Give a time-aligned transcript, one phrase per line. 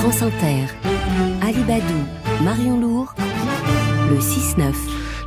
[0.00, 0.64] France Inter,
[1.42, 1.84] Alibadou,
[2.42, 3.14] Marion Lourd,
[4.08, 4.72] le 6-9.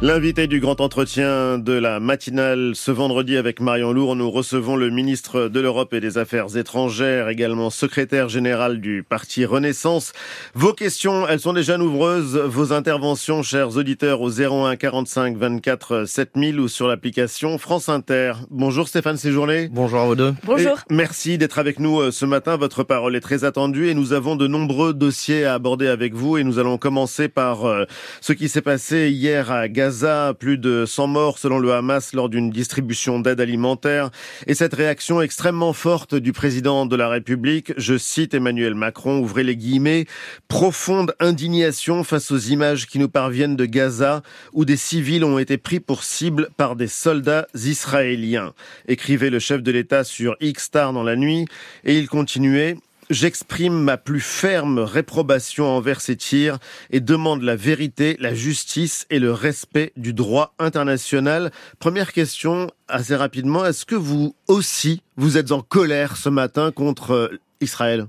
[0.03, 4.89] L'invité du grand entretien de la matinale ce vendredi avec Marion Lourd, nous recevons le
[4.89, 10.11] ministre de l'Europe et des Affaires étrangères, également secrétaire général du parti Renaissance.
[10.55, 12.35] Vos questions, elles sont déjà nombreuses.
[12.35, 18.33] Vos interventions, chers auditeurs, au 01 45 24 7000 ou sur l'application France Inter.
[18.49, 19.69] Bonjour Stéphane Séjourné.
[19.71, 20.33] Bonjour à vous deux.
[20.43, 20.79] Bonjour.
[20.89, 22.57] merci d'être avec nous euh, ce matin.
[22.57, 26.37] Votre parole est très attendue et nous avons de nombreux dossiers à aborder avec vous
[26.37, 27.85] et nous allons commencer par euh,
[28.19, 29.92] ce qui s'est passé hier à Gaza
[30.39, 34.09] plus de 100 morts selon le Hamas lors d'une distribution d'aide alimentaire.
[34.47, 39.43] Et cette réaction extrêmement forte du président de la République, je cite Emmanuel Macron, ouvrez
[39.43, 40.05] les guillemets,
[40.47, 45.57] profonde indignation face aux images qui nous parviennent de Gaza où des civils ont été
[45.57, 48.53] pris pour cible par des soldats israéliens,
[48.87, 51.45] écrivait le chef de l'État sur X-Star dans la nuit
[51.83, 52.77] et il continuait
[53.13, 56.57] J'exprime ma plus ferme réprobation envers ces tirs
[56.89, 61.51] et demande la vérité, la justice et le respect du droit international.
[61.77, 67.11] Première question, assez rapidement, est-ce que vous aussi, vous êtes en colère ce matin contre
[67.11, 68.07] euh, Israël?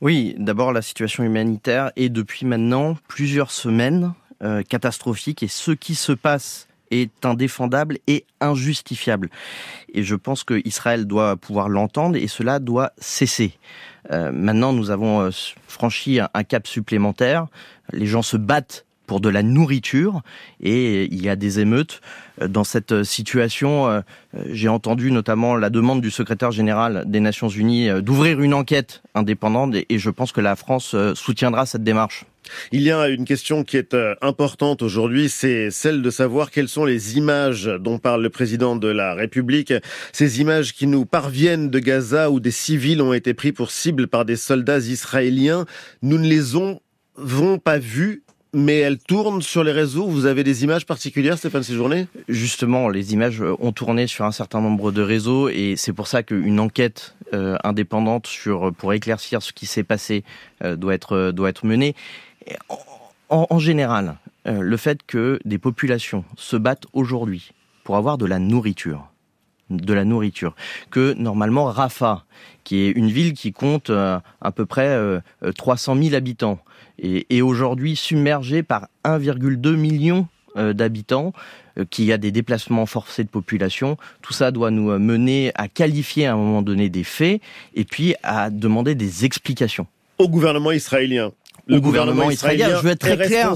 [0.00, 5.94] Oui, d'abord la situation humanitaire est depuis maintenant plusieurs semaines euh, catastrophique et ce qui
[5.94, 9.30] se passe est indéfendable et injustifiable.
[9.92, 13.52] Et je pense que Israël doit pouvoir l'entendre et cela doit cesser.
[14.10, 15.30] Euh, maintenant, nous avons euh,
[15.66, 17.46] franchi un, cap supplémentaire.
[17.92, 20.22] Les gens se battent pour de la nourriture
[20.62, 22.00] et il y a des émeutes.
[22.40, 24.04] Euh, dans cette situation,
[24.50, 29.74] j'ai entendu notamment la demande du secrétaire général des Nations Unies d'ouvrir une enquête indépendante
[29.74, 32.24] et je pense que la France soutiendra cette démarche.
[32.72, 36.68] Il y a une question qui est euh, importante aujourd'hui, c'est celle de savoir quelles
[36.68, 39.72] sont les images dont parle le président de la République,
[40.12, 44.06] ces images qui nous parviennent de Gaza où des civils ont été pris pour cible
[44.06, 45.66] par des soldats israéliens.
[46.02, 46.54] Nous ne les
[47.16, 48.22] avons pas vues
[48.52, 50.06] mais elles tournent sur les réseaux.
[50.06, 54.60] Vous avez des images particulières, Stéphane Séjourné Justement, les images ont tourné sur un certain
[54.60, 59.52] nombre de réseaux et c'est pour ça qu'une enquête euh, indépendante sur pour éclaircir ce
[59.52, 60.24] qui s'est passé
[60.64, 61.94] euh, doit être doit être menée.
[63.28, 64.16] En, général,
[64.48, 67.52] euh, le fait que des populations se battent aujourd'hui
[67.84, 69.06] pour avoir de la nourriture,
[69.70, 70.54] de la nourriture,
[70.90, 72.24] que normalement Rafah,
[72.64, 74.98] qui est une ville qui compte euh, à peu près
[75.56, 76.58] 300 euh, 000 habitants,
[76.98, 80.26] est, aujourd'hui submergée par 1,2 million
[80.56, 81.32] d'habitants,
[81.90, 86.26] qu'il y a des déplacements forcés de population, tout ça doit nous mener à qualifier
[86.26, 87.40] à un moment donné des faits
[87.74, 89.86] et puis à demander des explications.
[90.18, 91.30] Au gouvernement israélien
[91.70, 92.68] le gouvernement, israélien.
[92.76, 93.54] Je veux être très clair.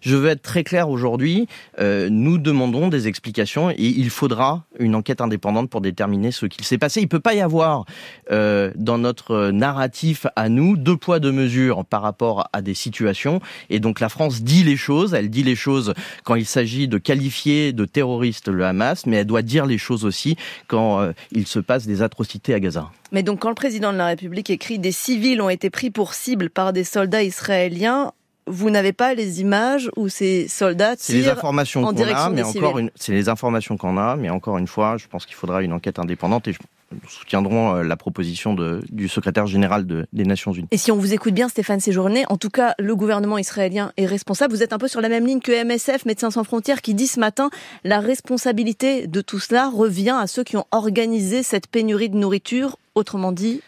[0.00, 1.46] Je veux être très clair aujourd'hui.
[1.78, 6.64] Euh, nous demandons des explications et il faudra une enquête indépendante pour déterminer ce qu'il
[6.64, 7.00] s'est passé.
[7.00, 7.84] Il peut pas y avoir
[8.30, 13.40] euh, dans notre narratif à nous deux poids deux mesures par rapport à des situations.
[13.70, 15.14] Et donc la France dit les choses.
[15.14, 15.94] Elle dit les choses
[16.24, 20.04] quand il s'agit de qualifier de terroriste le Hamas, mais elle doit dire les choses
[20.04, 20.36] aussi
[20.66, 22.90] quand euh, il se passe des atrocités à Gaza.
[23.12, 26.14] Mais donc quand le président de la République écrit des civils ont été pris pour
[26.14, 28.12] cible par des soldats israéliens,
[28.46, 32.42] vous n'avez pas les images où ces soldats tirent les informations en direction a, mais
[32.42, 35.72] encore c'est les informations qu'on a, mais encore une fois, je pense qu'il faudra une
[35.72, 36.58] enquête indépendante et je,
[36.92, 40.68] nous soutiendrons euh, la proposition de, du secrétaire général de, des Nations Unies.
[40.70, 44.06] Et si on vous écoute bien, Stéphane Séjourné, en tout cas, le gouvernement israélien est
[44.06, 44.54] responsable.
[44.54, 47.06] Vous êtes un peu sur la même ligne que MSF, Médecins sans frontières, qui dit
[47.06, 47.50] ce matin
[47.84, 52.76] la responsabilité de tout cela revient à ceux qui ont organisé cette pénurie de nourriture,
[52.94, 53.60] autrement dit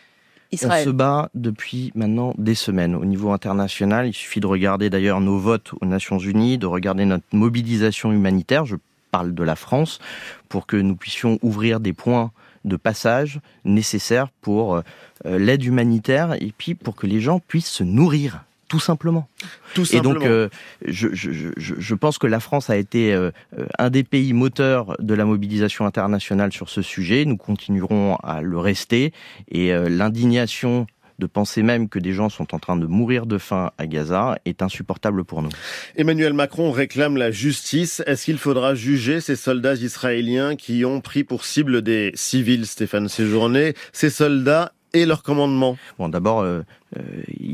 [0.52, 0.82] Israël.
[0.82, 4.06] On se bat depuis maintenant des semaines au niveau international.
[4.06, 8.64] Il suffit de regarder d'ailleurs nos votes aux Nations Unies, de regarder notre mobilisation humanitaire.
[8.64, 8.76] Je
[9.10, 9.98] parle de la France
[10.48, 12.32] pour que nous puissions ouvrir des points
[12.64, 14.82] de passage nécessaires pour euh,
[15.24, 19.28] l'aide humanitaire et puis pour que les gens puissent se nourrir tout simplement.
[19.74, 20.14] Tout simplement.
[20.14, 20.48] Et donc, euh,
[20.84, 23.30] je, je, je, pense que la France a été euh,
[23.78, 27.24] un des pays moteurs de la mobilisation internationale sur ce sujet.
[27.24, 29.12] Nous continuerons à le rester.
[29.48, 30.86] Et l'indignation
[31.18, 34.38] de penser même que des gens sont en train de mourir de faim à Gaza
[34.44, 35.50] est insupportable pour nous.
[35.96, 38.02] Emmanuel Macron réclame la justice.
[38.06, 43.08] Est-ce qu'il faudra juger ces soldats israéliens qui ont pris pour cible des civils, Stéphane
[43.08, 43.74] Séjourné?
[43.92, 46.62] Ces soldats et leur commandement Bon, d'abord, euh,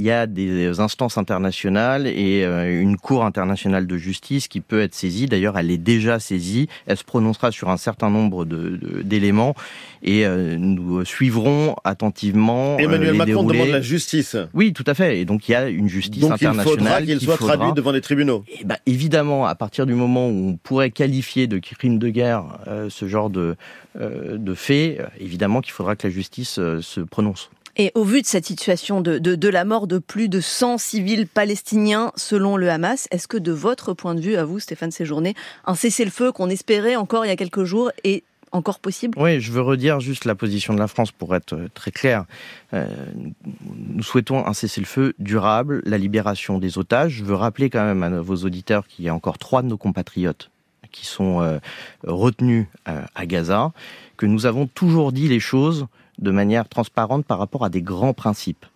[0.00, 4.80] il y a des instances internationales et euh, une cour internationale de justice qui peut
[4.80, 5.26] être saisie.
[5.26, 6.68] D'ailleurs, elle est déjà saisie.
[6.86, 9.54] Elle se prononcera sur un certain nombre d'éléments
[10.02, 12.78] et euh, nous suivrons attentivement.
[12.78, 14.36] Emmanuel Macron demande la justice.
[14.54, 15.20] Oui, tout à fait.
[15.20, 16.74] Et donc il y a une justice donc internationale.
[16.76, 18.44] Il faudra qu'il soit traduit devant les tribunaux.
[18.48, 22.08] Et eh ben, évidemment, à partir du moment où on pourrait qualifier de crime de
[22.08, 22.44] guerre
[22.88, 23.56] ce genre de,
[23.98, 27.50] de fait, évidemment qu'il faudra que la justice se prononce.
[27.76, 32.12] Et au vu de cette situation de, la mort de plus de 100 civils palestiniens
[32.16, 35.34] selon le Hamas, est-ce que de votre point de vue, à vous Stéphane Séjourné,
[35.64, 39.16] un cessez-le-feu qu'on espérait encore il y a quelques jours est encore possible?
[39.18, 42.24] Oui, je veux redire juste la position de la France pour être euh, très clair.
[42.74, 42.86] Euh,
[43.76, 47.12] nous souhaitons un cessez-le-feu durable, la libération des otages.
[47.12, 49.76] Je veux rappeler quand même à vos auditeurs qu'il y a encore trois de nos
[49.76, 50.50] compatriotes
[50.90, 51.58] qui sont euh,
[52.02, 53.70] retenus à Gaza,
[54.16, 55.86] que nous avons toujours dit les choses
[56.20, 58.66] de manière transparente par rapport à des grands principes.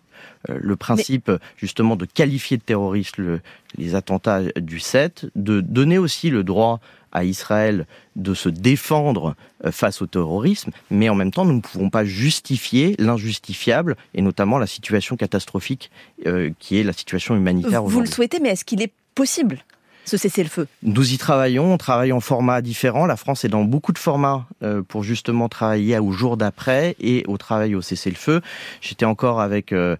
[0.49, 1.37] Euh, le principe Mais...
[1.57, 3.41] justement de qualifier de terroriste le,
[3.77, 6.79] les attentats du 7, de donner aussi le droit
[7.11, 7.87] à Israël
[8.17, 12.03] de se défendre euh, face au terrorisme, mais en même temps, nous ne pouvons pas
[12.03, 15.91] justifier l'injustifiable, et notamment la situation catastrophique
[16.25, 19.63] euh, qui est la situation humanitaire Vous le souhaitez, mais est-ce qu'il est possible
[20.05, 23.05] ce cessez-le-feu Nous y travaillons, on travaille en format différent.
[23.05, 27.23] La France est dans beaucoup de formats euh, pour justement travailler au jour d'après et
[27.27, 28.41] au travail au cessez-le-feu.
[28.81, 29.95] J'étais encore avec euh,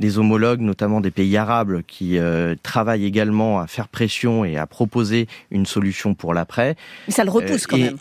[0.00, 4.66] des homologues, notamment des pays arabes, qui euh, travaillent également à faire pression et à
[4.66, 6.76] proposer une solution pour l'après.
[7.06, 7.98] Mais ça le repousse quand et, même.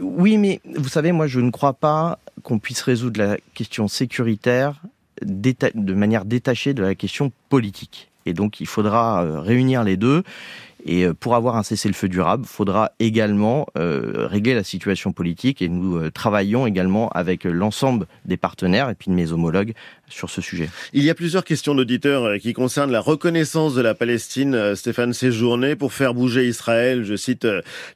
[0.00, 4.80] Oui, mais vous savez, moi, je ne crois pas qu'on puisse résoudre la question sécuritaire
[5.22, 8.08] de manière détachée de la question politique.
[8.26, 10.24] Et donc, il faudra réunir les deux.
[10.86, 15.62] Et pour avoir un cessez-le-feu durable, faudra également euh, régler la situation politique.
[15.62, 19.72] Et nous euh, travaillons également avec l'ensemble des partenaires et puis de mes homologues
[20.14, 20.70] sur ce sujet.
[20.92, 25.76] Il y a plusieurs questions d'auditeurs qui concernent la reconnaissance de la Palestine, Stéphane Séjourné,
[25.76, 27.04] pour faire bouger Israël.
[27.04, 27.46] Je cite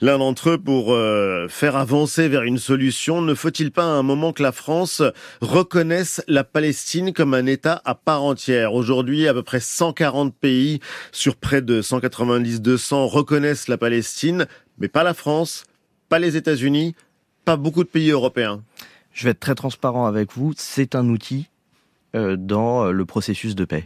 [0.00, 3.22] l'un d'entre eux pour euh, faire avancer vers une solution.
[3.22, 5.02] Ne faut-il pas à un moment que la France
[5.40, 8.74] reconnaisse la Palestine comme un État à part entière?
[8.74, 10.80] Aujourd'hui, à peu près 140 pays
[11.12, 14.46] sur près de 190 200 reconnaissent la Palestine,
[14.78, 15.64] mais pas la France,
[16.08, 16.94] pas les États-Unis,
[17.44, 18.62] pas beaucoup de pays européens.
[19.12, 21.57] Je vais être très transparent avec vous, c'est un outil euh,
[22.14, 23.84] dans le processus de paix.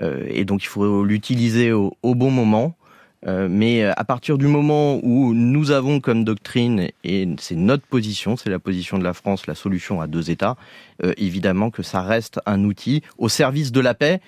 [0.00, 2.76] Euh, et donc il faut l'utiliser au, bon moment.
[3.24, 8.36] Euh, mais à partir du moment où nous avons comme doctrine, et c'est notre position,
[8.36, 10.56] c'est la position de la France, la solution à deux États,
[11.04, 14.20] euh, évidemment que ça reste un outil au service de la paix,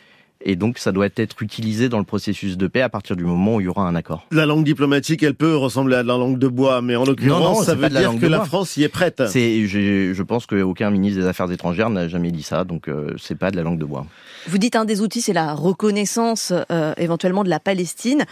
[0.44, 3.56] et donc ça doit être utilisé dans le processus de paix à partir du moment
[3.56, 4.26] où il y aura un accord.
[4.30, 7.64] La langue diplomatique, elle peut ressembler à de la langue de bois, mais en l'occurrence,
[7.64, 9.22] ça veut dire la que la France y est prête.
[9.26, 13.14] C'est, je, je pense qu'aucun ministre des Affaires étrangères n'a jamais dit ça, donc euh,
[13.18, 14.06] c'est pas de la langue de bois.
[14.46, 18.24] Vous dites un des outils, c'est la reconnaissance euh, éventuellement de la Palestine.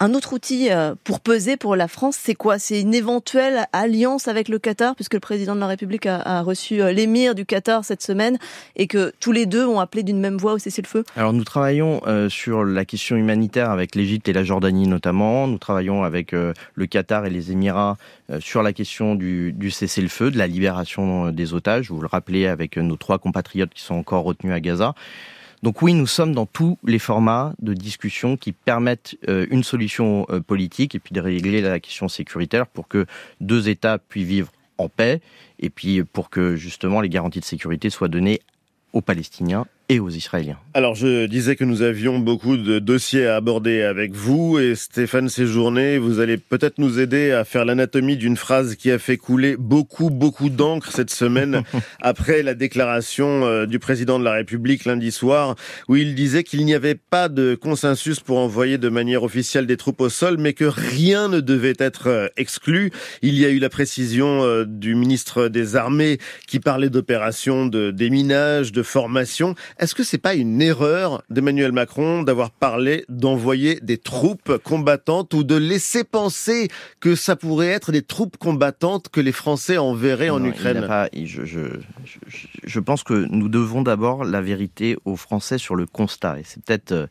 [0.00, 0.68] Un autre outil
[1.02, 2.60] pour peser pour la France, c'est quoi?
[2.60, 6.42] C'est une éventuelle alliance avec le Qatar, puisque le président de la République a, a
[6.42, 8.38] reçu l'émir du Qatar cette semaine
[8.76, 11.02] et que tous les deux ont appelé d'une même voix au cessez-le-feu?
[11.16, 15.48] Alors nous travaillons euh, sur la question humanitaire avec l'Égypte et la Jordanie notamment.
[15.48, 17.96] Nous travaillons avec euh, le Qatar et les Émirats
[18.30, 21.90] euh, sur la question du, du cessez-le-feu, de la libération des otages.
[21.90, 24.94] Vous le rappelez avec nos trois compatriotes qui sont encore retenus à Gaza.
[25.62, 30.26] Donc oui, nous sommes dans tous les formats de discussion qui permettent euh, une solution
[30.30, 33.06] euh, politique et puis de régler la question sécuritaire pour que
[33.40, 35.20] deux États puissent vivre en paix
[35.58, 38.40] et puis pour que justement les garanties de sécurité soient données
[38.92, 40.58] aux Palestiniens et aux Israéliens.
[40.74, 45.30] Alors je disais que nous avions beaucoup de dossiers à aborder avec vous et Stéphane
[45.30, 49.56] Séjourné, vous allez peut-être nous aider à faire l'anatomie d'une phrase qui a fait couler
[49.56, 51.62] beaucoup beaucoup d'encre cette semaine
[52.02, 55.56] après la déclaration du président de la République lundi soir
[55.88, 59.78] où il disait qu'il n'y avait pas de consensus pour envoyer de manière officielle des
[59.78, 62.90] troupes au sol mais que rien ne devait être exclu.
[63.22, 68.72] Il y a eu la précision du ministre des Armées qui parlait d'opérations de déminage,
[68.72, 69.54] de formation.
[69.78, 75.44] Est-ce que c'est pas une erreur d'Emmanuel Macron d'avoir parlé d'envoyer des troupes combattantes ou
[75.44, 76.68] de laisser penser
[76.98, 80.84] que ça pourrait être des troupes combattantes que les Français enverraient en Ukraine?
[80.86, 81.60] pas, je, je,
[82.04, 86.40] je, je, pense que nous devons d'abord la vérité aux Français sur le constat.
[86.40, 87.08] Et c'est peut-être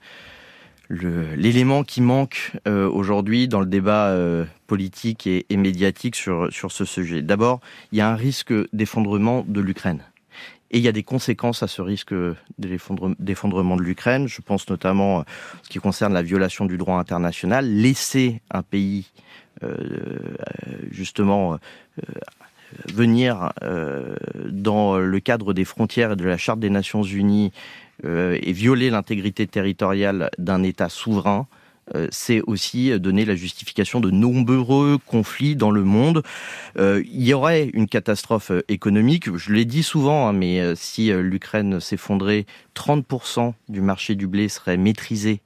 [0.90, 6.72] l'élément qui manque euh, aujourd'hui dans le débat euh, politique et, et médiatique sur, sur
[6.72, 7.22] ce sujet.
[7.22, 10.02] D'abord, il y a un risque d'effondrement de l'Ukraine.
[10.72, 12.14] Et il y a des conséquences à ce risque
[12.60, 14.28] d'effondrement de l'Ukraine.
[14.28, 15.24] Je pense notamment
[15.64, 17.66] ce qui concerne la violation du droit international.
[17.66, 19.12] Laisser un pays
[19.64, 19.78] euh,
[20.92, 21.58] justement euh,
[22.94, 24.16] venir euh,
[24.50, 27.52] dans le cadre des frontières et de la Charte des Nations Unies
[28.06, 31.48] euh, et violer l'intégrité territoriale d'un État souverain,
[32.12, 36.24] c'est aussi donner la justification de nombreux conflits dans le monde.
[36.78, 41.80] Euh, il y aurait une catastrophe économique, je l'ai dit souvent, hein, mais si l'Ukraine
[41.80, 45.40] s'effondrait, 30% du marché du blé serait maîtrisé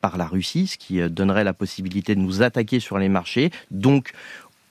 [0.00, 3.50] par la Russie, ce qui donnerait la possibilité de nous attaquer sur les marchés.
[3.70, 4.12] Donc,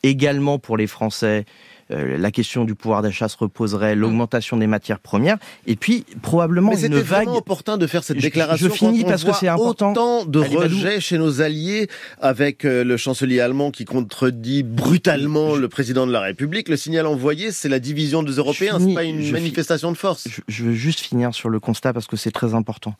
[0.04, 1.46] également pour les Français
[1.92, 6.72] euh, la question du pouvoir d'achat se reposerait, l'augmentation des matières premières, et puis probablement
[6.72, 7.26] Mais une vague.
[7.26, 8.68] Vraiment opportun de faire cette déclaration.
[8.68, 9.92] Je, finis parce que c'est important.
[9.92, 11.90] Autant de rejets chez nos alliés,
[12.22, 16.70] avec euh, le chancelier allemand qui contredit brutalement le président de la République.
[16.70, 18.78] Le signal envoyé, c'est la division des Européens.
[18.80, 20.28] C'est pas une manifestation de force.
[20.48, 22.96] Je, veux juste finir sur le constat parce que c'est très important.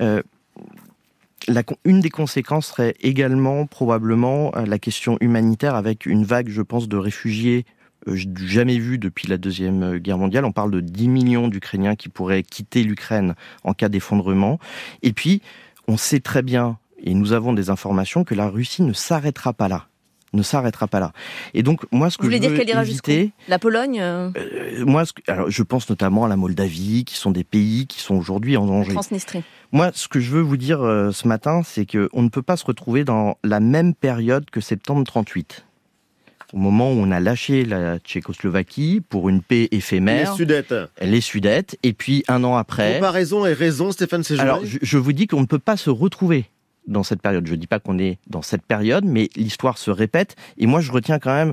[0.00, 0.22] Euh,
[1.84, 6.96] une des conséquences serait également probablement la question humanitaire avec une vague, je pense, de
[6.96, 7.66] réfugiés
[8.08, 10.44] euh, jamais vu depuis la Deuxième euh, Guerre mondiale.
[10.44, 14.58] On parle de 10 millions d'Ukrainiens qui pourraient quitter l'Ukraine en cas d'effondrement.
[15.02, 15.42] Et puis,
[15.88, 19.68] on sait très bien, et nous avons des informations, que la Russie ne s'arrêtera pas
[19.68, 19.86] là
[20.36, 21.12] ne s'arrêtera pas là.
[21.54, 23.10] Et donc moi ce que Vous voulez je dire qu'elle ira jusqu'où?
[23.48, 24.30] La Pologne euh?
[24.84, 28.14] Moi ce alors je pense notamment à la Moldavie qui sont des pays qui sont
[28.14, 28.92] aujourd'hui en danger.
[28.92, 29.42] Transnistrie.
[29.72, 32.56] Moi ce que je veux vous dire ce matin c'est que on ne peut pas
[32.56, 35.66] se retrouver dans la même période que septembre 38
[36.52, 40.30] au moment où on a lâché la Tchécoslovaquie pour une paix éphémère.
[40.30, 40.74] Les Sudètes.
[41.00, 41.78] Les Sudètes.
[41.82, 42.94] Et puis un an après.
[42.94, 44.50] Comparaison et raison, Stéphane Séjourné.
[44.50, 46.46] Alors, je, vous dis qu'on ne peut pas se retrouver
[46.86, 47.46] dans cette période.
[47.46, 50.36] Je ne dis pas qu'on est dans cette période, mais l'histoire se répète.
[50.58, 51.52] Et moi, je retiens quand même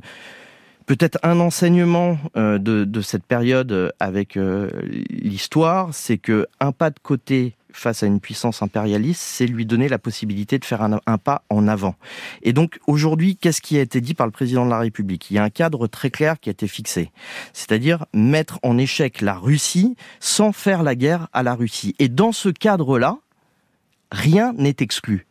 [0.86, 4.70] peut-être un enseignement euh, de, cette période avec euh,
[5.10, 9.90] l'histoire, c'est que un pas de côté face à une puissance impérialiste, c'est lui donner
[9.90, 11.96] la possibilité de faire un, pas en avant.
[12.44, 15.32] Et donc aujourd'hui, qu'est-ce qui a été dit par le président de la République?
[15.32, 17.12] Il y a un cadre très clair qui a été fixé,
[17.52, 21.96] c'est-à-dire mettre en échec la Russie sans faire la guerre à la Russie.
[22.00, 23.18] Et dans ce cadre-là,
[24.14, 25.26] rien n'est exclu.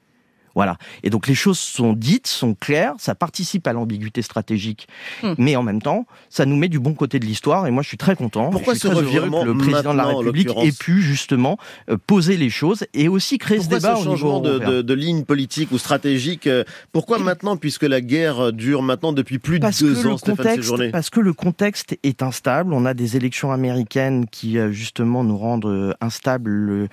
[0.54, 0.76] Voilà.
[1.02, 4.88] Et donc les choses sont dites, sont claires, ça participe à l'ambiguïté stratégique,
[5.22, 5.34] hmm.
[5.38, 7.66] mais en même temps, ça nous met du bon côté de l'histoire.
[7.66, 8.50] Et moi, je suis très content.
[8.50, 11.58] Pourquoi ce revirement que le président de la République ait pu justement
[11.90, 15.24] euh, poser les choses et aussi créer ce débat ce changement de, de, de, ligne
[15.24, 20.06] politique ou stratégique euh, Pourquoi maintenant, puisque la guerre dure maintenant depuis plus de deux
[20.06, 20.90] ans, Stéphane Séjourné?
[20.90, 22.72] Parce que le contexte est instable.
[22.74, 26.88] On a des élections américaines qui euh, justement nous rendent instables le,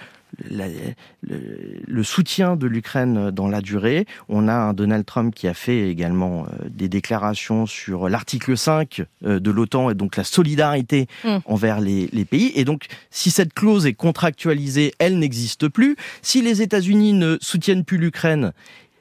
[2.04, 4.06] soutien de l'Ukraine dans la durée.
[4.28, 9.04] On a un Donald Trump qui a fait également euh, des déclarations sur l'article 5
[9.26, 11.38] euh, de l'OTAN et donc la solidarité mm.
[11.46, 12.52] envers les, pays.
[12.56, 15.96] Et donc, si cette clause est contractualisée, elle n'existe plus.
[16.22, 18.54] Si les États-Unis ne soutiennent plus l'Ukraine,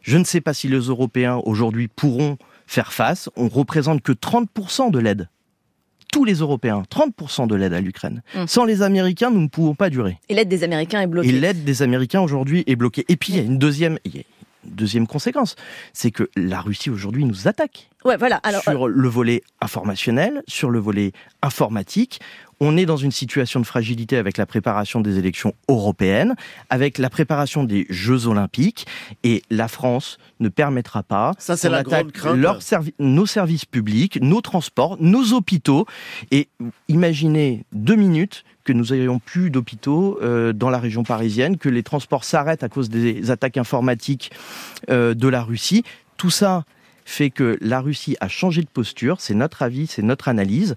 [0.02, 3.28] je ne sais pas si les Européens aujourd'hui pourront faire face.
[3.36, 5.28] On représente que 30% de l'aide
[6.12, 8.22] tous les Européens, 30% de l'aide à l'Ukraine.
[8.34, 8.46] Hum.
[8.46, 10.18] Sans les Américains, nous ne pouvons pas durer.
[10.28, 11.28] Et l'aide des Américains est bloquée.
[11.28, 13.04] Et l'aide des Américains aujourd'hui est bloquée.
[13.08, 13.98] Et puis il y a une deuxième,
[14.64, 15.56] deuxième conséquence,
[15.92, 17.88] c'est que la Russie aujourd'hui nous attaque.
[18.04, 18.36] Ouais, voilà.
[18.36, 21.12] Alors, sur euh, le volet informationnel, sur le volet
[21.42, 22.20] informatique,
[22.60, 26.34] on est dans une situation de fragilité avec la préparation des élections européennes,
[26.70, 28.86] avec la préparation des Jeux olympiques,
[29.22, 31.32] et la France ne permettra pas.
[31.38, 32.38] Ça, c'est la grande crainte.
[32.98, 35.86] nos services publics, nos transports, nos hôpitaux.
[36.30, 36.48] Et
[36.88, 41.82] imaginez deux minutes que nous n'ayons plus d'hôpitaux euh, dans la région parisienne, que les
[41.82, 44.30] transports s'arrêtent à cause des attaques informatiques
[44.90, 45.84] euh, de la Russie.
[46.16, 46.64] Tout ça
[47.08, 50.74] fait que la Russie a changé de posture, c'est notre avis, c'est notre analyse,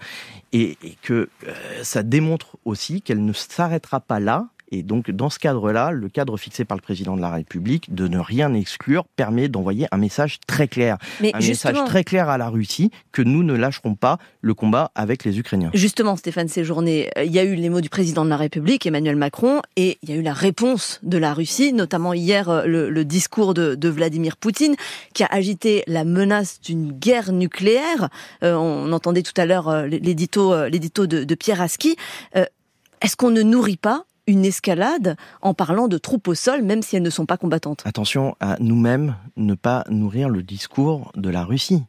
[0.54, 5.38] et, que euh, ça démontre aussi qu'elle ne s'arrêtera pas là et donc, dans ce
[5.38, 9.50] cadre-là, le cadre fixé par le président de la République de ne rien exclure permet
[9.50, 10.98] d'envoyer un message très clair.
[11.22, 15.26] un message très clair à la Russie que nous ne lâcherons pas le combat avec
[15.26, 15.72] les Ukrainiens.
[15.74, 18.86] Justement, Stéphane Séjourné, euh, il y a eu les mots du président de la République,
[18.86, 22.66] Emmanuel Macron, et il y a eu la réponse de la Russie, notamment hier euh,
[22.66, 24.76] le, discours de, Vladimir Poutine,
[25.14, 28.10] qui a agité la menace d'une guerre nucléaire.
[28.44, 31.98] Euh, on entendait tout à l'heure l'édito, de, de Pierre Aski.
[32.34, 36.96] Est-ce qu'on ne nourrit pas une escalade en parlant de troupes au sol, même si
[36.96, 37.82] elles ne sont pas combattantes.
[37.86, 41.84] Attention à nous-mêmes ne pas nourrir le discours de la Russie.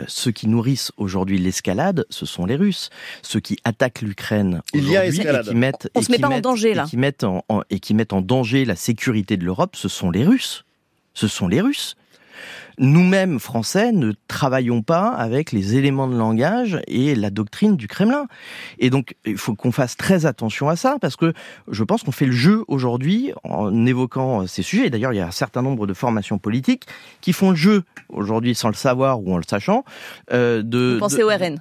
[0.00, 2.90] Euh, ceux qui nourrissent aujourd'hui l'escalade, ce sont les Russes.
[3.22, 6.84] Ceux qui attaquent l'Ukraine aujourd'hui et qui mettent, On se met pas en danger là.
[6.84, 7.26] qui mettent
[7.70, 10.64] et qui mettent en danger la sécurité de l'Europe, ce sont les Russes.
[11.14, 11.96] Ce sont les Russes
[12.78, 18.26] nous-mêmes, Français, ne travaillons pas avec les éléments de langage et la doctrine du Kremlin.
[18.78, 21.32] Et donc, il faut qu'on fasse très attention à ça, parce que
[21.68, 24.90] je pense qu'on fait le jeu aujourd'hui en évoquant ces sujets.
[24.90, 26.84] D'ailleurs, il y a un certain nombre de formations politiques
[27.20, 29.84] qui font le jeu aujourd'hui sans le savoir ou en le sachant
[30.32, 30.98] euh, de,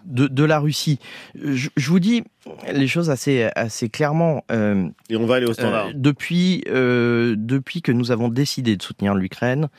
[0.05, 0.99] de, de, la Russie.
[1.35, 2.23] Je, vous dis
[2.71, 4.43] les choses assez, assez clairement.
[4.51, 5.87] Euh, et on va aller au standard.
[5.87, 9.69] Euh, depuis, depuis que nous avons décidé de soutenir l'Ukraine,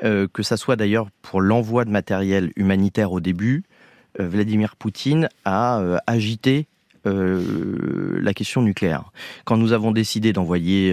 [0.00, 3.62] que ça soit d'ailleurs pour l'envoi de matériel humanitaire au début,
[4.18, 6.66] euh, Vladimir Poutine a euh, agité
[7.06, 9.12] euh, la question nucléaire.
[9.44, 10.92] Quand nous avons décidé d'envoyer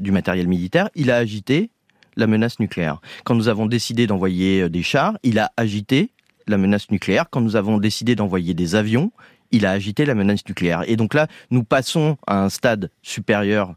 [0.00, 1.70] du matériel militaire, il a agité
[2.16, 3.00] la menace nucléaire.
[3.22, 6.10] Quand nous avons décidé d'envoyer des chars, il a agité
[6.48, 7.26] la menace nucléaire.
[7.30, 9.12] Quand nous avons décidé d'envoyer des avions,
[9.52, 10.82] il a agité la menace nucléaire.
[10.88, 13.76] Et donc là, nous passons à un stade supérieur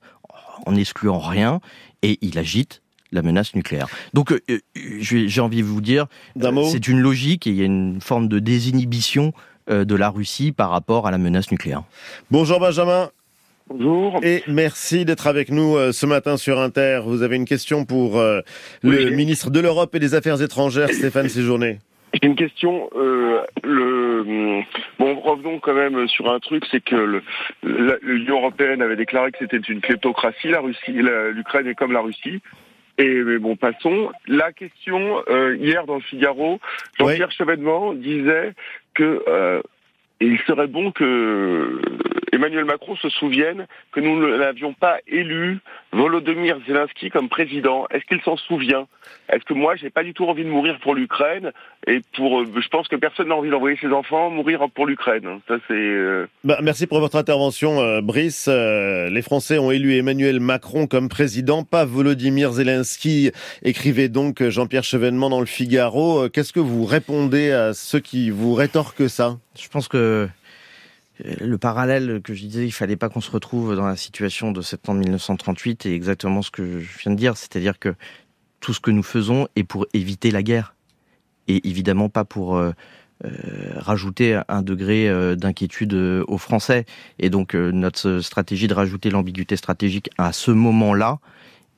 [0.65, 1.59] en n'excluant rien,
[2.01, 2.80] et il agite
[3.11, 3.87] la menace nucléaire.
[4.13, 4.59] Donc, euh, euh,
[4.99, 6.07] j'ai envie de vous dire,
[6.41, 9.33] euh, c'est une logique et il y a une forme de désinhibition
[9.69, 11.83] de la Russie par rapport à la menace nucléaire.
[12.29, 13.09] Bonjour Benjamin.
[13.69, 14.19] Bonjour.
[14.21, 17.01] Et merci d'être avec nous ce matin sur Inter.
[17.05, 21.79] Vous avez une question pour le ministre de l'Europe et des Affaires étrangères, Stéphane Séjourné.
[22.13, 22.89] J'ai une question.
[22.95, 24.63] Euh, le,
[24.99, 27.21] bon, revenons quand même sur un truc, c'est que
[27.63, 30.49] l'Union européenne avait déclaré que c'était une kleptocratie.
[30.49, 32.41] La Russie, l'Ukraine est comme la Russie.
[33.01, 34.11] Et mais bon, passons.
[34.27, 36.59] La question euh, hier dans le Figaro,
[36.99, 38.53] Jean-Pierre Chevènement disait
[38.93, 39.23] que
[40.21, 41.81] euh, il serait bon que
[42.31, 45.59] Emmanuel Macron se souvienne que nous n'avions pas élu
[45.91, 47.87] Volodymyr Zelensky comme président.
[47.91, 48.87] Est-ce qu'il s'en souvient?
[49.29, 51.51] Est-ce que moi, j'ai pas du tout envie de mourir pour l'Ukraine
[51.87, 55.39] et pour, euh, je pense que personne n'a envie d'envoyer ses enfants mourir pour l'Ukraine.
[55.47, 55.73] Ça c'est.
[55.73, 58.47] Euh, bah, merci pour votre intervention, euh, Brice.
[58.47, 63.31] les Français ont élu Emmanuel Macron comme président, pas Volodymyr Zelensky.
[63.63, 66.29] Écrivait donc Jean-Pierre Chevènement dans le Figaro.
[66.29, 69.37] Qu'est-ce que vous répondez à ceux qui vous rétorquent ça?
[69.55, 70.29] Je pense que
[71.23, 74.61] le parallèle que je disais, il fallait pas qu'on se retrouve dans la situation de
[74.61, 77.93] septembre 1938 et exactement ce que je viens de dire, c'est-à-dire que
[78.59, 80.73] tout ce que nous faisons est pour éviter la guerre
[81.47, 82.71] et évidemment pas pour euh,
[83.25, 83.29] euh,
[83.75, 86.85] rajouter un degré euh, d'inquiétude aux Français.
[87.19, 91.19] Et donc notre stratégie de rajouter l'ambiguïté stratégique à ce moment-là,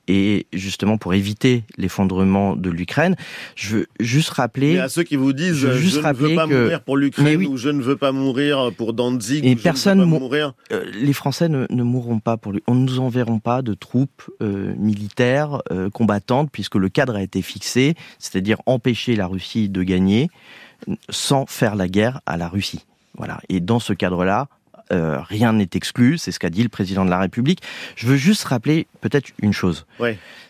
[0.08, 3.16] et justement pour éviter l'effondrement de l'Ukraine.
[3.56, 4.78] Je veux juste rappeler...
[4.78, 7.68] à ceux qui vous disent je, je ne veux pas mourir pour l'Ukraine ou je
[7.68, 10.54] ne veux pas mourir pour Danzig et personne ne mourir.
[10.72, 12.62] Euh, les Français ne, ne, mourront pas pour lui.
[12.66, 17.22] On ne nous enverrons pas de troupes euh, militaires euh, combattantes puisque le cadre a
[17.22, 20.30] été fixé, c'est-à-dire empêcher la Russie de gagner
[21.08, 22.84] sans faire la guerre à la Russie.
[23.16, 23.40] Voilà.
[23.48, 24.48] Et dans ce cadre-là,
[24.92, 27.60] euh, rien n'est exclu, c'est ce qu'a dit le président de la République.
[27.96, 29.86] Je veux juste rappeler peut-être une chose.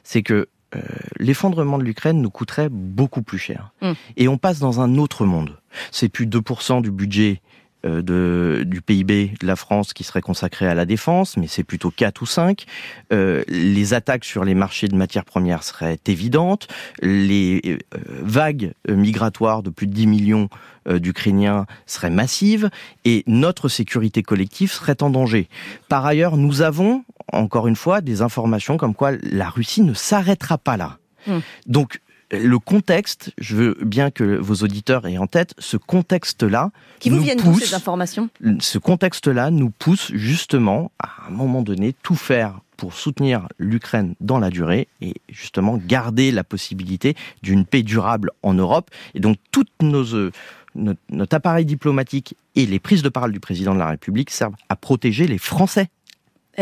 [0.02, 0.80] C'est que euh,
[1.18, 3.70] l'effondrement de l'Ukraine nous coûterait beaucoup plus cher.
[3.80, 3.92] Mm.
[4.16, 5.56] Et on passe dans un autre monde.
[5.90, 7.53] C'est plus 2% du budget euh,
[7.84, 11.90] de, du PIB de la France qui serait consacré à la défense, mais c'est plutôt
[11.90, 12.64] 4 ou 5.
[13.12, 16.68] Euh, les attaques sur les marchés de matières premières seraient évidentes.
[17.02, 17.76] Les euh,
[18.22, 20.48] vagues migratoires de plus de 10 millions
[20.86, 22.68] d'Ukrainiens seraient massives
[23.06, 25.48] et notre sécurité collective serait en danger.
[25.88, 30.58] Par ailleurs, nous avons, encore une fois, des informations comme quoi la Russie ne s'arrêtera
[30.58, 30.98] pas là.
[31.26, 31.40] Hum.
[31.66, 32.00] Donc
[32.38, 36.70] le contexte, je veux bien que vos auditeurs aient en tête, ce contexte-là.
[37.00, 38.28] Qui vous viennent pousse, ces informations?
[38.60, 44.38] Ce contexte-là nous pousse justement, à un moment donné, tout faire pour soutenir l'Ukraine dans
[44.38, 48.90] la durée et justement garder la possibilité d'une paix durable en Europe.
[49.14, 50.32] Et donc, toutes nos, euh,
[50.74, 54.76] notre, appareil diplomatique et les prises de parole du président de la République servent à
[54.76, 55.88] protéger les Français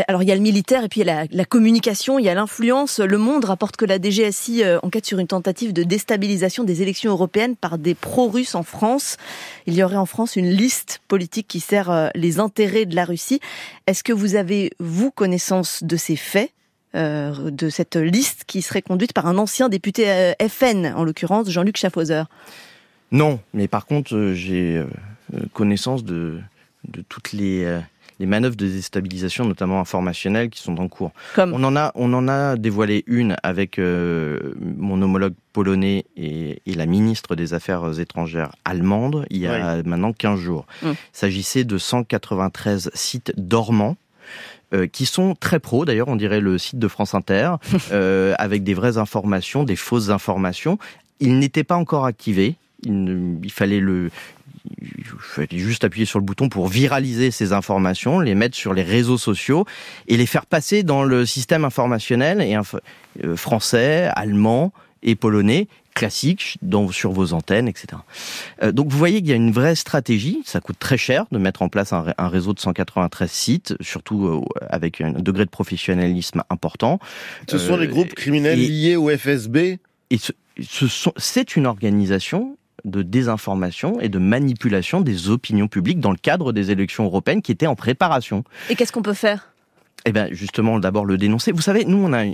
[0.07, 2.29] alors il y a le militaire et puis il y a la, communication, il y
[2.29, 2.99] a l'influence.
[2.99, 7.11] Le Monde rapporte que la DGSI euh, enquête sur une tentative de déstabilisation des élections
[7.11, 9.17] européennes par des pro-russes en France.
[9.67, 13.05] Il y aurait en France une liste politique qui sert euh, les intérêts de la
[13.05, 13.39] Russie.
[13.87, 16.51] Est-ce que vous avez, vous, connaissance de ces faits
[16.95, 22.21] de cette liste qui serait conduite par un ancien député FN, en l'occurrence Jean-Luc Schaffhauser?
[23.11, 24.83] Non, mais par contre, j'ai
[25.53, 26.39] connaissance de,
[26.87, 27.81] de toutes les
[28.19, 31.11] les manœuvres de déstabilisation, notamment informationnelles, qui sont en cours.
[31.37, 36.85] On en a, on en a dévoilé une avec euh, mon homologue polonais et, la
[36.87, 40.65] ministre des Affaires étrangères allemande il y a maintenant 15 jours.
[40.81, 40.89] Mm.
[40.89, 43.95] Il s'agissait de 193 sites dormants
[44.73, 47.51] euh, qui sont très pro, d'ailleurs on dirait le site de France Inter,
[47.91, 50.79] euh, avec des vraies informations, des fausses informations.
[51.19, 54.09] Il n'était pas encore activé, il, il, fallait le,
[54.81, 58.83] il fallait juste appuyer sur le bouton pour viraliser ces informations, les mettre sur les
[58.83, 59.65] réseaux sociaux
[60.07, 62.55] et les faire passer dans le système informationnel et
[63.23, 64.71] euh, français, allemand
[65.01, 66.57] et polonais classique
[66.91, 67.87] sur vos antennes, etc.
[68.63, 70.41] Euh, donc vous voyez qu'il y a une vraie stratégie.
[70.45, 74.41] Ça coûte très cher de mettre en place un, réseau de 193 sites, surtout euh,
[74.69, 76.99] avec un degré de professionnalisme important.
[77.47, 79.77] Ce sont des groupes criminels liés au FSB.
[80.09, 80.17] Et
[81.17, 86.71] c'est une organisation de désinformation et de manipulation des opinions publiques dans le cadre des
[86.71, 88.43] élections européennes qui étaient en préparation.
[88.69, 89.49] Et qu'est-ce qu'on peut faire?
[90.05, 91.51] Eh bien, justement, d'abord le dénoncer.
[91.51, 92.25] Vous savez, nous, on a,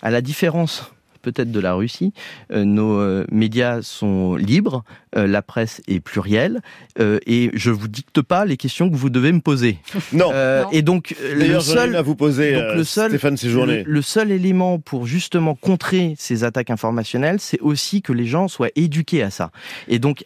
[0.00, 2.12] à la différence peut-être de la Russie.
[2.52, 4.84] Euh, nos euh, médias sont libres,
[5.16, 6.60] euh, la presse est plurielle,
[6.98, 9.78] et je vous dicte pas les questions que vous devez me poser.
[10.12, 10.30] Non.
[10.72, 13.82] Et donc le seul, à vous poser, le seul, Stéphane Séjourné.
[13.82, 18.48] Le, le seul élément pour justement contrer ces attaques informationnelles, c'est aussi que les gens
[18.48, 19.52] soient éduqués à ça.
[19.88, 20.24] Et donc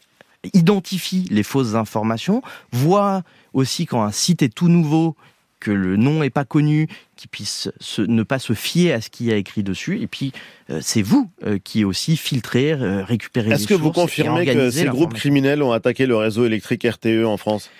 [0.54, 5.16] identifie les fausses informations, voit aussi quand un site est tout nouveau
[5.60, 9.32] que le nom n'est pas connu, qu'il puisse ne pas se fier à ce qui
[9.32, 10.00] a écrit dessus.
[10.00, 10.32] Et puis,
[10.70, 14.86] euh, c'est vous euh, qui aussi filtrez, euh, récupérez Est-ce que vous confirmez que ces
[14.86, 17.70] groupes criminels ont attaqué le réseau électrique RTE en France?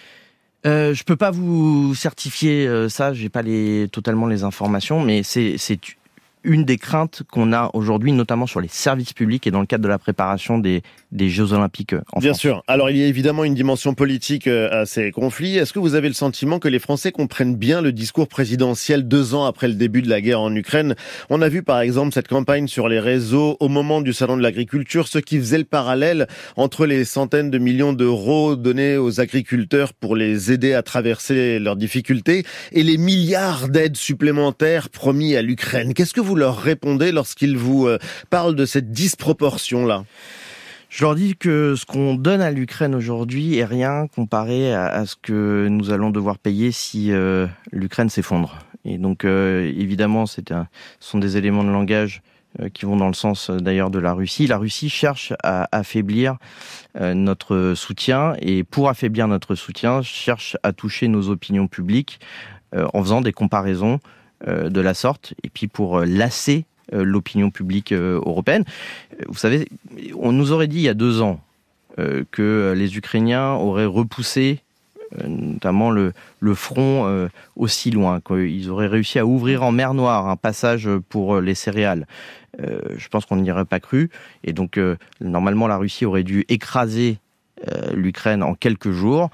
[0.65, 5.57] Euh, je peux pas vous certifier ça, j'ai pas les, totalement les informations, mais c'est
[6.46, 9.85] une des craintes qu'on a aujourd'hui, notamment sur les services publics et dans le cadre
[9.85, 10.82] de la préparation des,
[11.12, 12.40] des Jeux Olympiques euh, en Bien France.
[12.40, 12.62] sûr.
[12.68, 15.56] Alors, il y a évidemment une dimension politique euh, à ces conflits.
[15.56, 19.35] Est-ce que vous avez le sentiment que les Français comprennent bien le discours présidentiel deux
[19.35, 20.94] ans après le début de la guerre en Ukraine?
[21.28, 24.42] On a vu, par exemple, cette campagne sur les réseaux au moment du Salon de
[24.42, 29.92] l'agriculture, ce qui faisait le parallèle entre les centaines de millions d'euros donnés aux agriculteurs
[29.92, 35.92] pour les aider à traverser leurs difficultés et les milliards d'aides supplémentaires promis à l'Ukraine.
[35.92, 37.99] Qu'est-ce que vous leur répondez lorsqu'ils vous euh,
[38.31, 40.05] parlent de cette disproportion-là?
[40.88, 45.16] Je leur dis que ce qu'on donne à l'Ukraine aujourd'hui est rien comparé à, ce
[45.20, 48.61] que nous allons devoir payer si euh, l'Ukraine s'effondre.
[48.85, 50.64] Et donc, euh, évidemment, c'est ce
[51.01, 52.22] sont des éléments de langage
[52.72, 54.46] qui vont dans le sens d'ailleurs de la Russie.
[54.46, 56.37] La Russie cherche à affaiblir
[56.99, 62.18] notre soutien et pour affaiblir notre soutien, cherche à toucher nos opinions publiques
[62.72, 64.01] en faisant des comparaisons
[64.44, 68.64] de la sorte, et puis pour euh, lasser euh, l'opinion publique européenne.
[69.29, 69.68] Vous savez,
[70.14, 71.40] on nous aurait dit il y a deux ans
[72.31, 74.61] que les Ukrainiens auraient repoussé
[75.27, 76.12] notamment le,
[76.55, 81.55] front aussi loin, qu'ils auraient réussi à ouvrir en mer Noire un passage pour les
[81.55, 82.07] céréales.
[82.59, 84.11] je pense qu'on n'y aurait pas cru.
[84.44, 84.79] Et donc,
[85.22, 87.16] normalement, la Russie aurait dû écraser
[87.94, 89.31] l'Ukraine en quelques jours.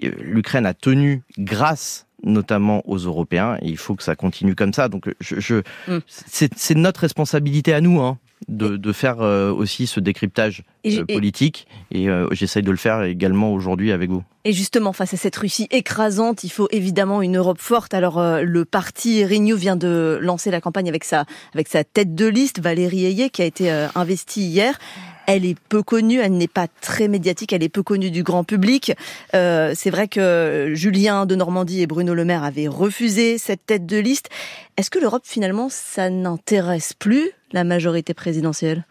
[0.00, 3.56] L'Ukraine a tenu grâce notamment aux Européens.
[3.62, 4.88] Et il faut que ça continue comme ça.
[4.88, 5.98] Donc, je, mm.
[6.06, 8.00] c'est notre responsabilité à nous.
[8.00, 13.02] Hein, de, faire euh, aussi ce décryptage euh, politique et euh, j'essaye de le faire
[13.02, 14.22] également aujourd'hui avec vous.
[14.44, 17.94] Et justement, face à cette Russie écrasante, il faut évidemment une Europe forte.
[17.94, 22.26] Alors, le parti Renew vient de lancer la campagne avec sa, avec sa tête de
[22.26, 24.78] liste, Valérie Ayé, qui a été investie hier
[25.26, 28.44] elle est peu connue, elle n'est pas très médiatique, elle est peu connue du grand
[28.44, 28.92] public.
[29.34, 33.86] Euh, c'est vrai que Julien de Normandie et Bruno Le Maire avaient refusé cette tête
[33.86, 34.28] de liste.
[34.76, 38.84] Est-ce que l'Europe finalement ça n'intéresse plus la majorité présidentielle?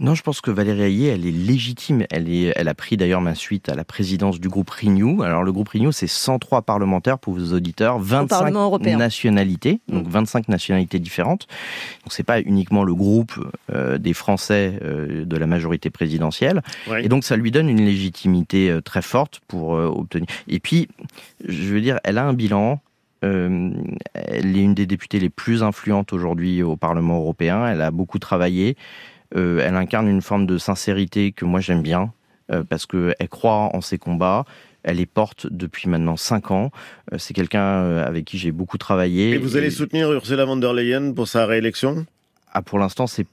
[0.00, 2.04] Non, je pense que Valérie Ayé, elle est légitime.
[2.10, 5.22] Elle, est, elle a pris d'ailleurs ma suite à la présidence du groupe Renew.
[5.22, 8.52] Alors le groupe Renew, c'est 103 parlementaires pour vos auditeurs, 25
[8.96, 9.94] nationalités, mm.
[9.94, 11.46] donc 25 nationalités différentes.
[12.02, 13.34] Donc c'est pas uniquement le groupe
[13.72, 16.62] euh, des Français euh, de la majorité présidentielle.
[16.98, 20.26] Et donc ça lui donne une légitimité euh, très forte pour obtenir.
[20.48, 20.88] Et puis,
[21.46, 22.80] je veux dire, elle a un bilan
[23.22, 27.66] elle est une des députées les plus influentes aujourd'hui au Parlement européen.
[27.66, 28.76] Elle a beaucoup travaillé.
[29.36, 32.12] Euh, elle incarne une forme de sincérité que moi j'aime bien,
[32.52, 34.44] euh, parce qu'elle croit en ses combats.
[34.82, 36.70] Elle les porte depuis maintenant 5 ans.
[37.12, 39.30] Euh, c'est quelqu'un avec qui j'ai beaucoup travaillé.
[39.30, 42.04] Et vous allez soutenir Ursula von der Leyen pour sa réélection?
[42.52, 43.26] Ah, Pour l'instant, c'est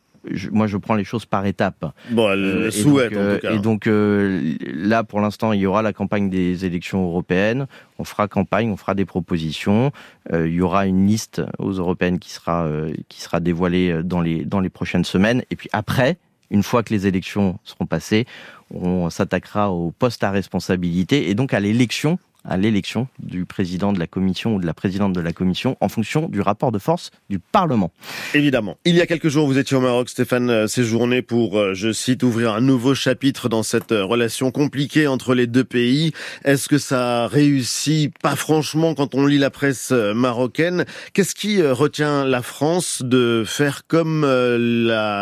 [0.51, 1.85] moi, je prends les choses par étapes.
[2.11, 3.53] Bon, euh, souhaite, en tout cas.
[3.53, 7.67] Et donc, euh, là, pour l'instant, il y aura la campagne des élections européennes.
[7.97, 9.91] On fera campagne, on fera des propositions.
[10.31, 12.67] Euh, il y aura une liste aux européennes qui sera,
[13.09, 15.43] qui sera dévoilée dans les, dans les prochaines semaines.
[15.49, 16.17] Et puis après,
[16.49, 18.25] une fois que les élections seront passées,
[18.73, 23.99] on s'attaquera au poste à responsabilité et donc à l'élection à l'élection du président de
[23.99, 27.11] la commission ou de la présidente de la commission en fonction du rapport de force
[27.29, 27.91] du Parlement.
[28.33, 28.77] Évidemment.
[28.85, 31.91] Il y a quelques jours, vous étiez au Maroc, Stéphane, euh, séjourné pour, euh, je
[31.91, 36.13] cite, ouvrir un nouveau chapitre dans cette euh, relation compliquée entre les deux pays.
[36.43, 40.85] Est-ce que ça réussit Pas franchement quand on lit la presse marocaine?
[41.13, 44.25] Qu'est-ce qui retient la France de faire comme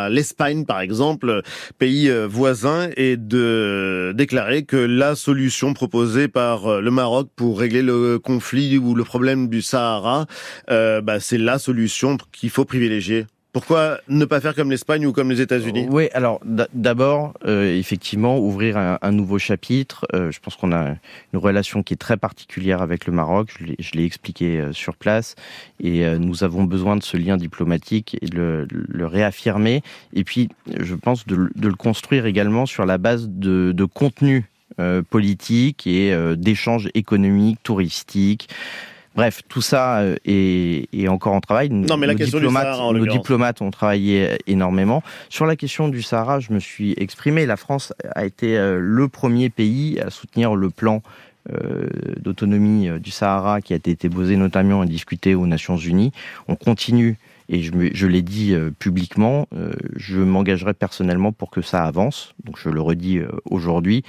[0.10, 1.41] l'Espagne, par exemple,
[1.77, 8.19] pays voisin, et de déclarer que la solution proposée par le Maroc pour régler le
[8.19, 10.25] conflit ou le problème du Sahara,
[10.69, 13.25] euh, bah, c'est la solution qu'il faut privilégier.
[13.51, 15.87] Pourquoi ne pas faire comme l'Espagne ou comme les États-Unis?
[15.89, 20.05] Oui, alors d'abord, euh, effectivement, ouvrir un, nouveau chapitre.
[20.13, 20.95] Euh, je pense qu'on a
[21.33, 23.49] une relation qui est très particulière avec le Maroc.
[23.79, 25.33] Je l'ai expliqué sur place,
[25.83, 29.81] et nous avons besoin de ce lien diplomatique et de le, réaffirmer.
[30.13, 34.45] Et puis, je pense de, le construire également sur la base de, de contenu
[34.79, 38.49] euh, politique et euh, d'échanges économiques, touristiques.
[39.15, 41.69] Bref, tout ça euh, est, encore en travail.
[41.69, 45.01] Non, mais la nos, diplomates, nos diplomates ont travaillé énormément.
[45.27, 47.47] Sur la question du Sahara, je me suis exprimé.
[47.47, 51.01] La France a été le premier pays à soutenir le plan
[52.19, 56.12] d'autonomie du Sahara qui a été posé notamment et discuté aux Nations Unies.
[56.47, 57.17] On continue
[57.49, 59.47] et je, je l'ai dit publiquement,
[59.95, 62.33] je m'engagerai personnellement pour que ça avance.
[62.45, 64.03] Donc je le redis aujourd'hui.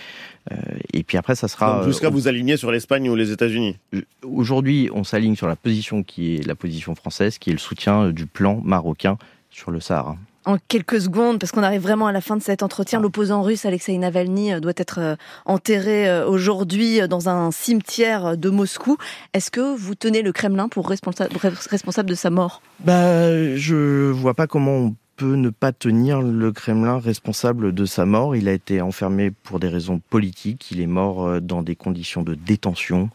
[0.92, 1.84] et puis après, ça sera.
[1.86, 3.78] Jusqu'à vous aligner sur l'Espagne ou les États-Unis?
[4.22, 8.10] Aujourd'hui, on s'aligne sur la position qui est la position française, qui est le soutien
[8.10, 9.16] du plan marocain
[9.50, 12.62] sur le Sahara en quelques secondes, parce qu'on arrive vraiment à la fin de cet
[12.62, 12.98] entretien.
[12.98, 13.02] Ah.
[13.02, 18.50] L'opposant russe Alexei Navalny euh, doit être euh, enterré euh, aujourd'hui dans un cimetière de
[18.50, 18.96] Moscou.
[19.34, 22.62] Est-ce que vous tenez le Kremlin pour responsable de sa mort?
[22.84, 28.06] Bah, Je vois pas comment on peut ne pas tenir le Kremlin responsable de sa
[28.06, 28.34] mort.
[28.34, 30.70] Il a été enfermé pour des raisons politiques.
[30.70, 33.10] Il est mort dans des conditions de détention.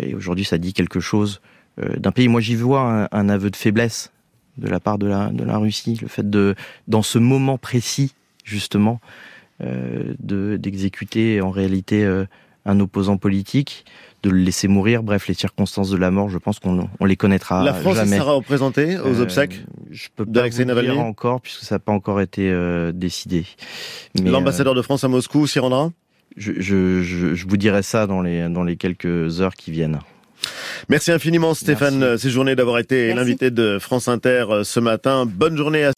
[0.00, 1.42] Et aujourd'hui, ça dit quelque chose
[1.76, 2.28] d'un pays.
[2.28, 4.10] Moi, j'y vois un aveu de faiblesse
[4.58, 6.54] de la part de la, de la Russie, le fait de,
[6.88, 8.12] dans ce moment précis,
[8.44, 9.00] justement,
[9.62, 12.24] euh, de d'exécuter en réalité euh,
[12.64, 13.84] un opposant politique,
[14.22, 15.02] de le laisser mourir.
[15.02, 18.18] Bref, les circonstances de la mort, je pense qu'on on les connaîtra La France jamais.
[18.18, 21.92] sera représentée aux euh, obsèques Je peux pas vous dire encore, puisque ça n'a pas
[21.92, 23.46] encore été euh, décidé.
[24.22, 25.92] L'ambassadeur de France à Moscou s'y rendra?
[26.36, 30.00] je, je, je, je vous dirai ça dans les, dans les quelques heures qui viennent.
[30.88, 35.24] Merci infiniment Stéphane Séjourné d'avoir été l'invité de France Inter euh, ce matin.
[35.26, 35.92] Bonne journée à